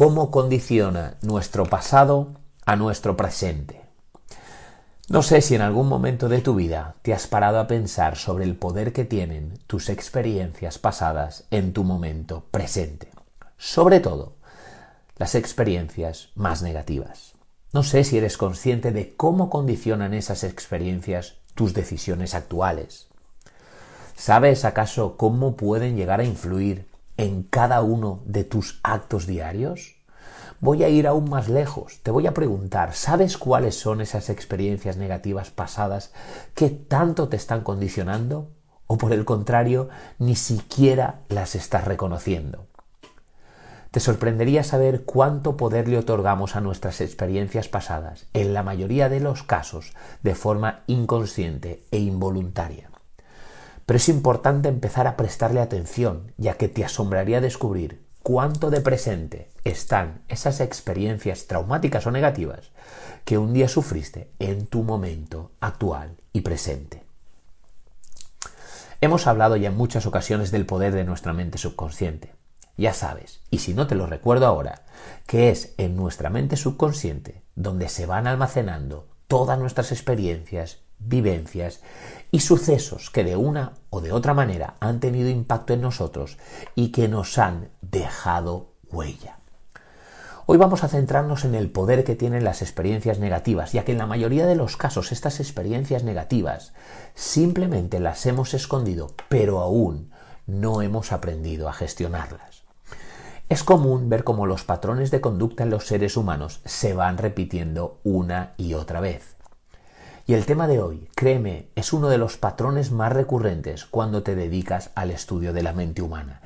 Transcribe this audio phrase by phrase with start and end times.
[0.00, 2.28] cómo condiciona nuestro pasado
[2.64, 3.82] a nuestro presente.
[5.10, 8.44] No sé si en algún momento de tu vida te has parado a pensar sobre
[8.44, 13.10] el poder que tienen tus experiencias pasadas en tu momento presente.
[13.58, 14.36] Sobre todo,
[15.18, 17.34] las experiencias más negativas.
[17.74, 23.08] No sé si eres consciente de cómo condicionan esas experiencias tus decisiones actuales.
[24.16, 26.89] ¿Sabes acaso cómo pueden llegar a influir
[27.20, 29.96] en cada uno de tus actos diarios?
[30.58, 32.00] Voy a ir aún más lejos.
[32.02, 36.12] Te voy a preguntar, ¿sabes cuáles son esas experiencias negativas pasadas
[36.54, 38.48] que tanto te están condicionando?
[38.86, 42.66] ¿O por el contrario, ni siquiera las estás reconociendo?
[43.90, 49.20] Te sorprendería saber cuánto poder le otorgamos a nuestras experiencias pasadas, en la mayoría de
[49.20, 49.92] los casos
[50.22, 52.89] de forma inconsciente e involuntaria.
[53.90, 59.50] Pero es importante empezar a prestarle atención, ya que te asombraría descubrir cuánto de presente
[59.64, 62.70] están esas experiencias traumáticas o negativas
[63.24, 67.02] que un día sufriste en tu momento actual y presente.
[69.00, 72.32] Hemos hablado ya en muchas ocasiones del poder de nuestra mente subconsciente.
[72.76, 74.82] Ya sabes, y si no te lo recuerdo ahora,
[75.26, 81.80] que es en nuestra mente subconsciente donde se van almacenando todas nuestras experiencias, vivencias
[82.30, 86.38] y sucesos que de una o de otra manera han tenido impacto en nosotros
[86.74, 89.38] y que nos han dejado huella.
[90.46, 93.98] Hoy vamos a centrarnos en el poder que tienen las experiencias negativas, ya que en
[93.98, 96.72] la mayoría de los casos estas experiencias negativas
[97.14, 100.10] simplemente las hemos escondido, pero aún
[100.46, 102.64] no hemos aprendido a gestionarlas.
[103.48, 108.00] Es común ver cómo los patrones de conducta en los seres humanos se van repitiendo
[108.02, 109.29] una y otra vez.
[110.30, 114.36] Y el tema de hoy, créeme, es uno de los patrones más recurrentes cuando te
[114.36, 116.40] dedicas al estudio de la mente humana.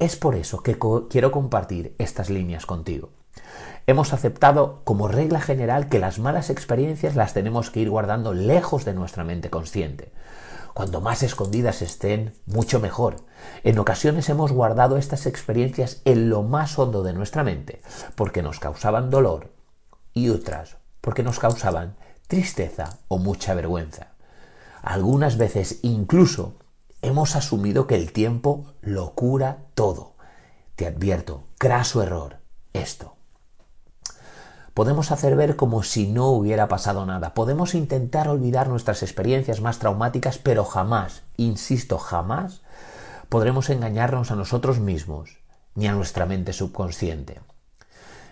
[0.00, 0.76] Es por eso que
[1.08, 3.10] quiero compartir estas líneas contigo.
[3.86, 8.84] Hemos aceptado como regla general que las malas experiencias las tenemos que ir guardando lejos
[8.84, 10.10] de nuestra mente consciente.
[10.74, 13.18] Cuanto más escondidas estén, mucho mejor.
[13.62, 17.82] En ocasiones hemos guardado estas experiencias en lo más hondo de nuestra mente,
[18.16, 19.52] porque nos causaban dolor,
[20.12, 21.96] y otras porque nos causaban
[22.28, 24.08] tristeza o mucha vergüenza.
[24.82, 26.54] Algunas veces incluso
[27.02, 30.14] hemos asumido que el tiempo lo cura todo.
[30.76, 32.36] Te advierto, craso error,
[32.72, 33.16] esto.
[34.74, 37.34] Podemos hacer ver como si no hubiera pasado nada.
[37.34, 42.62] Podemos intentar olvidar nuestras experiencias más traumáticas, pero jamás, insisto, jamás
[43.28, 45.38] podremos engañarnos a nosotros mismos
[45.74, 47.40] ni a nuestra mente subconsciente.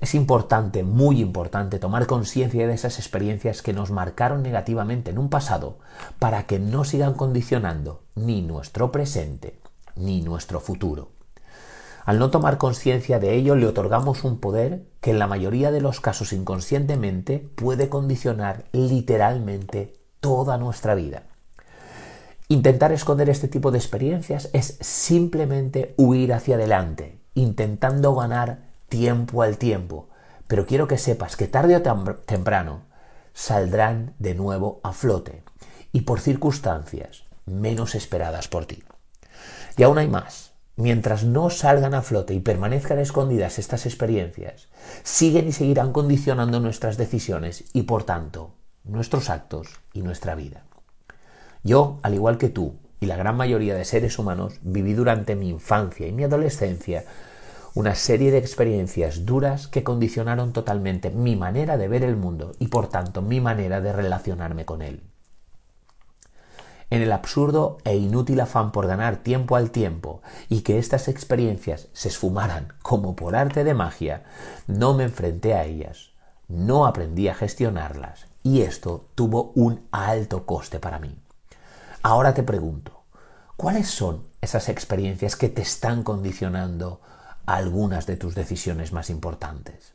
[0.00, 5.28] Es importante, muy importante, tomar conciencia de esas experiencias que nos marcaron negativamente en un
[5.28, 5.78] pasado
[6.18, 9.60] para que no sigan condicionando ni nuestro presente
[9.96, 11.10] ni nuestro futuro.
[12.06, 15.82] Al no tomar conciencia de ello le otorgamos un poder que en la mayoría de
[15.82, 21.24] los casos inconscientemente puede condicionar literalmente toda nuestra vida.
[22.48, 29.56] Intentar esconder este tipo de experiencias es simplemente huir hacia adelante, intentando ganar tiempo al
[29.56, 30.10] tiempo,
[30.46, 31.82] pero quiero que sepas que tarde o
[32.26, 32.82] temprano
[33.32, 35.42] saldrán de nuevo a flote
[35.92, 38.82] y por circunstancias menos esperadas por ti.
[39.78, 40.50] Y aún hay más.
[40.76, 44.68] Mientras no salgan a flote y permanezcan escondidas estas experiencias,
[45.02, 50.64] siguen y seguirán condicionando nuestras decisiones y por tanto nuestros actos y nuestra vida.
[51.62, 55.50] Yo, al igual que tú y la gran mayoría de seres humanos, viví durante mi
[55.50, 57.04] infancia y mi adolescencia
[57.74, 62.68] una serie de experiencias duras que condicionaron totalmente mi manera de ver el mundo y
[62.68, 65.02] por tanto mi manera de relacionarme con él.
[66.90, 71.86] En el absurdo e inútil afán por ganar tiempo al tiempo y que estas experiencias
[71.92, 74.24] se esfumaran como por arte de magia,
[74.66, 76.10] no me enfrenté a ellas,
[76.48, 81.16] no aprendí a gestionarlas y esto tuvo un alto coste para mí.
[82.02, 83.04] Ahora te pregunto,
[83.56, 87.00] ¿cuáles son esas experiencias que te están condicionando
[87.56, 89.92] algunas de tus decisiones más importantes.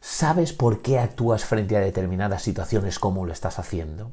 [0.00, 4.12] ¿Sabes por qué actúas frente a determinadas situaciones como lo estás haciendo?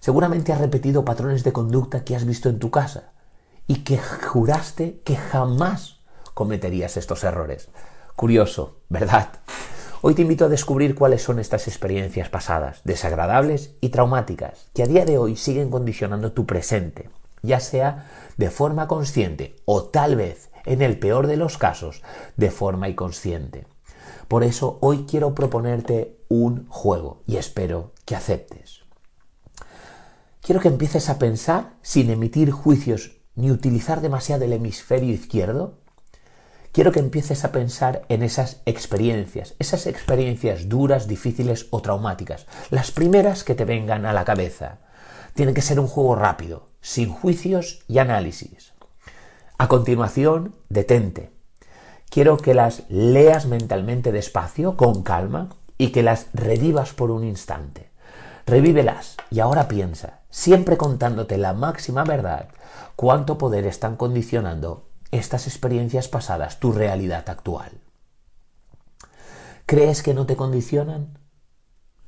[0.00, 3.12] Seguramente has repetido patrones de conducta que has visto en tu casa
[3.66, 6.00] y que juraste que jamás
[6.34, 7.68] cometerías estos errores.
[8.16, 9.28] Curioso, ¿verdad?
[10.02, 14.86] Hoy te invito a descubrir cuáles son estas experiencias pasadas, desagradables y traumáticas, que a
[14.86, 17.08] día de hoy siguen condicionando tu presente,
[17.40, 22.02] ya sea de forma consciente o tal vez en el peor de los casos,
[22.36, 23.66] de forma inconsciente.
[24.28, 28.82] Por eso hoy quiero proponerte un juego y espero que aceptes.
[30.40, 35.78] Quiero que empieces a pensar sin emitir juicios ni utilizar demasiado el hemisferio izquierdo.
[36.70, 42.90] quiero que empieces a pensar en esas experiencias, esas experiencias duras, difíciles o traumáticas, las
[42.90, 44.80] primeras que te vengan a la cabeza.
[45.34, 48.73] Tiene que ser un juego rápido, sin juicios y análisis.
[49.56, 51.30] A continuación, detente.
[52.10, 57.90] Quiero que las leas mentalmente despacio, con calma, y que las revivas por un instante.
[58.46, 62.48] Revívelas y ahora piensa, siempre contándote la máxima verdad,
[62.96, 67.70] cuánto poder están condicionando estas experiencias pasadas tu realidad actual.
[69.66, 71.18] ¿Crees que no te condicionan?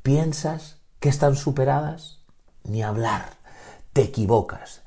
[0.02, 2.19] ¿Piensas que están superadas?
[2.64, 3.31] Ni hablar,
[3.93, 4.82] te equivocas.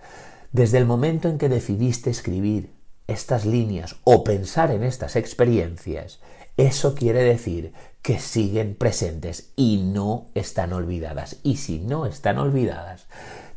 [0.52, 2.74] Desde el momento en que decidiste escribir
[3.08, 6.20] estas líneas o pensar en estas experiencias,
[6.58, 11.38] eso quiere decir que siguen presentes y no están olvidadas.
[11.44, 13.08] Y si no están olvidadas,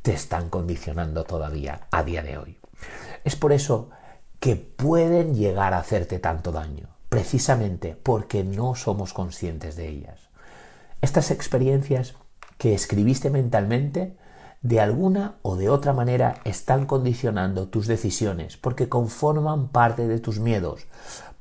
[0.02, 2.58] te están condicionando todavía a día de hoy.
[3.24, 3.90] Es por eso
[4.38, 10.28] que pueden llegar a hacerte tanto daño, precisamente porque no somos conscientes de ellas.
[11.00, 12.14] Estas experiencias
[12.58, 14.16] que escribiste mentalmente,
[14.62, 20.38] de alguna o de otra manera están condicionando tus decisiones porque conforman parte de tus
[20.38, 20.86] miedos,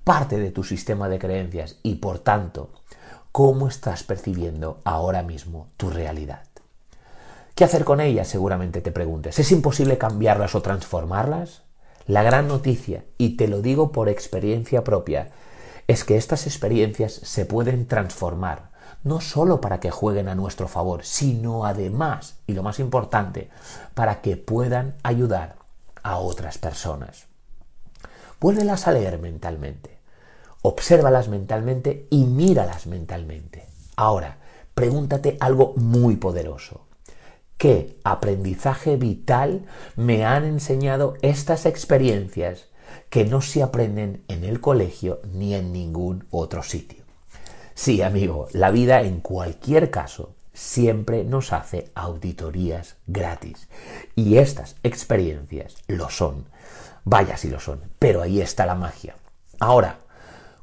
[0.04, 2.72] parte de tu sistema de creencias y por tanto,
[3.32, 6.44] cómo estás percibiendo ahora mismo tu realidad.
[7.56, 8.28] ¿Qué hacer con ellas?
[8.28, 9.38] Seguramente te preguntes.
[9.38, 11.62] ¿Es imposible cambiarlas o transformarlas?
[12.08, 15.30] La gran noticia, y te lo digo por experiencia propia,
[15.88, 18.71] es que estas experiencias se pueden transformar,
[19.04, 23.50] no solo para que jueguen a nuestro favor, sino además, y lo más importante,
[23.94, 25.56] para que puedan ayudar
[26.04, 27.28] a otras personas.
[28.40, 30.00] Vuélvelas a leer mentalmente,
[30.62, 33.66] obsérvalas mentalmente y míralas mentalmente.
[33.96, 34.38] Ahora,
[34.74, 36.86] pregúntate algo muy poderoso.
[37.58, 39.66] ¿Qué aprendizaje vital
[39.96, 42.66] me han enseñado estas experiencias
[43.12, 47.01] que no se aprenden en el colegio ni en ningún otro sitio?
[47.84, 53.70] Sí, amigo, la vida en cualquier caso siempre nos hace auditorías gratis.
[54.16, 56.46] Y estas experiencias lo son.
[57.06, 59.16] Vaya si lo son, pero ahí está la magia.
[59.60, 59.98] Ahora,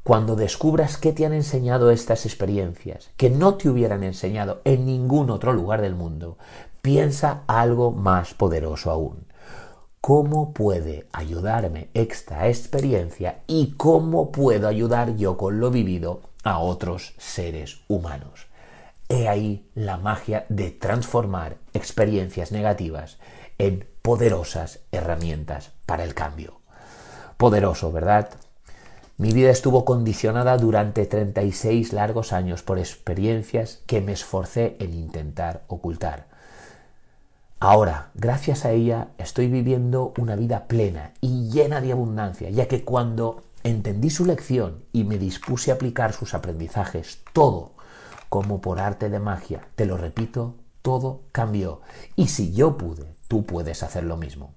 [0.05, 5.31] cuando descubras qué te han enseñado estas experiencias, que no te hubieran enseñado en ningún
[5.31, 6.39] otro lugar del mundo,
[6.83, 9.27] piensa algo más poderoso aún.
[10.01, 17.15] ¿Cómo puede ayudarme esta experiencia y cómo puedo ayudar yo con lo vivido a otros
[17.19, 18.47] seres humanos?
[19.09, 23.19] He ahí la magia de transformar experiencias negativas
[23.59, 26.61] en poderosas herramientas para el cambio.
[27.37, 28.31] Poderoso, ¿verdad?
[29.19, 35.65] Mi vida estuvo condicionada durante 36 largos años por experiencias que me esforcé en intentar
[35.67, 36.29] ocultar.
[37.61, 42.85] Ahora, gracias a ella, estoy viviendo una vida plena y llena de abundancia, ya que
[42.85, 47.73] cuando entendí su lección y me dispuse a aplicar sus aprendizajes, todo,
[48.29, 51.81] como por arte de magia, te lo repito, todo cambió.
[52.17, 54.55] Y si yo pude, tú puedes hacer lo mismo.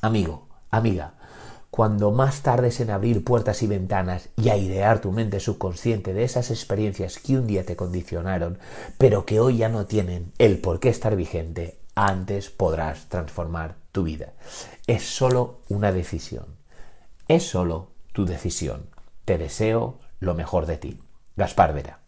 [0.00, 1.14] Amigo, amiga,
[1.70, 6.50] cuando más tardes en abrir puertas y ventanas y airear tu mente subconsciente de esas
[6.50, 8.58] experiencias que un día te condicionaron,
[8.96, 14.04] pero que hoy ya no tienen el por qué estar vigente, antes podrás transformar tu
[14.04, 14.32] vida.
[14.86, 16.46] Es solo una decisión.
[17.26, 18.90] Es solo tu decisión.
[19.24, 21.00] Te deseo lo mejor de ti.
[21.36, 22.00] Gaspar Vera.